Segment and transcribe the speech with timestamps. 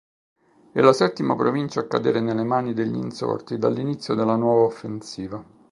[0.71, 5.45] È la settima provincia a cadere nelle mani degli insorti dall'inizio della nuova offensiva.